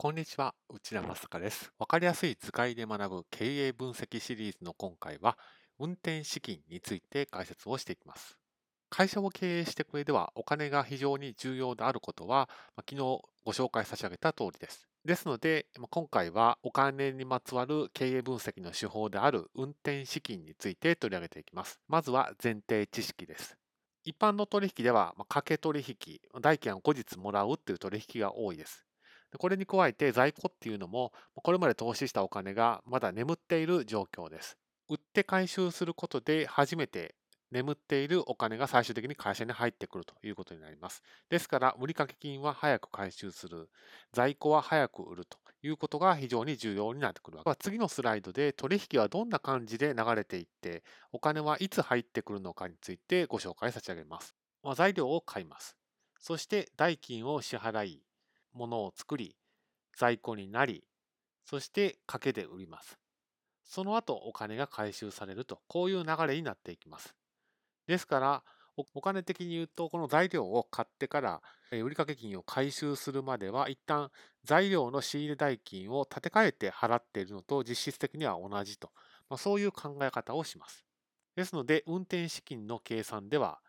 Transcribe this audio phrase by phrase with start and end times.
[0.00, 1.72] こんにちは、内田正孝です。
[1.76, 5.36] わかりやすい図解で学ぶ経営分析シリーズの今回は、
[5.80, 8.38] 運転資金について解説をしていきます。
[8.90, 14.86] 会社を経営していく上では、お金が非常に重要であることは、昨日ご紹介差し上げた通りです。
[15.04, 21.80] ですので、今回はお金にまつわる経営分析の手法である運転資金について取り上げていきます。
[21.88, 23.58] まずは前提知識です。
[24.04, 28.87] 一般の取引では、掛け取引、代金を後日もらうっていう取引が多いです。
[29.36, 34.56] これに加えて在庫っていうのも、これまで投資したお金がまだ眠っている状況です。
[34.88, 37.14] 売って回収することで初めて
[37.50, 41.02] 眠っているお金が最終的に会社に入ってくるということになります。
[41.28, 43.68] ですから、売掛金は早く回収する、
[44.12, 47.58] 在庫は早く売るということが非常に重要になってくるわけです。
[47.64, 50.82] 次のスライドで取引はどんな感じで流れていって、
[51.12, 54.34] お金はいつ入ってくるのかについてご紹介差し上げます。
[54.62, 55.76] まあ材料を買います。
[56.20, 58.02] そして代金を支払い、
[58.58, 59.36] 物を作り、
[59.96, 60.84] 在庫になり、
[61.44, 62.98] そして賭けで売ります。
[63.64, 67.14] その後お金が回収されると、こういう流れになっていきます。
[67.86, 68.44] ですから、
[68.94, 74.10] お金的に言うと、この材料を買ってから売掛金を回収するまでは、一旦
[74.44, 78.90] 材料の仕入れ代金を立て替えて払っているのと実質的には同じと、
[79.28, 80.84] まあ、そういう考え方をします。
[81.34, 83.60] ですので、運転資金の計算では、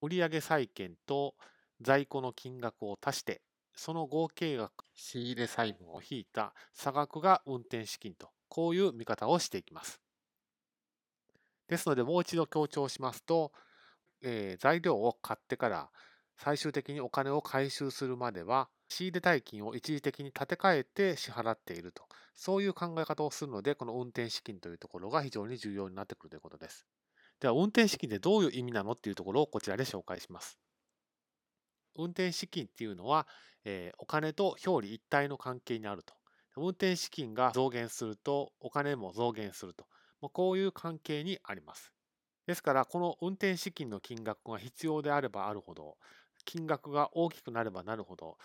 [0.00, 1.34] 売上債券と
[1.80, 3.42] 在庫の金額を足して、
[3.76, 10.00] その合計額、仕入れ債務を引いた差額が運転資金と、こういう見方をしていきます。
[11.68, 13.52] ですので、もう一度強調しますと、
[14.22, 15.90] えー材料を買ってから
[16.36, 26.86] 最終的にお金を回収するまでは、仕入れ代金を一時的に立て替えて支払っていると、そういう考え方をするので、この運転資金というところが非常に重要になってくるということです。
[27.40, 30.60] では、運転資金ってどういう意味なのっていうところをこちらで紹介します。
[31.96, 33.26] 運転資金っていうのは、
[33.64, 36.14] えーお金と表裏一体の関係にあると。
[36.56, 39.86] 運転資金が増減すると、お金も増減すると。
[40.20, 41.92] まあこういう関係にあります。
[42.46, 45.96] ですから、この運転資金の金額が必要であればあるほど、
[46.44, 48.36] 金額が大きくなればなるほど、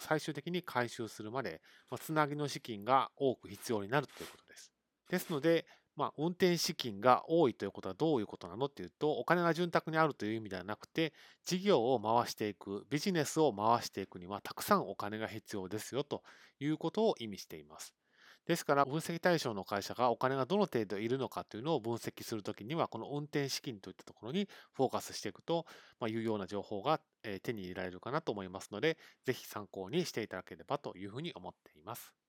[0.00, 4.72] 最終的に回収するまで、まあつなぎの資金が多く必要になるということです。
[5.10, 5.66] ですので、
[5.98, 11.12] まあ、運転資金が多いということはどういうことなのっていうと、お金が潤沢にあるという意味ではなくて、
[11.44, 16.22] 事業を回していく、ビジネスを回していくには、たくさんお金が必要ですよと
[16.60, 17.96] いうことを意味しています。
[18.46, 25.66] ですから、分析対象の会社がお金がどの程度いるのかというのを分析するときには、この運転資金といったところにフォーカスしていくと、
[25.98, 27.00] まあ、有用な情報が
[27.42, 32.27] 手に入れられるかなと思いますので、ぜひ参考にしていただければというふうに思っています。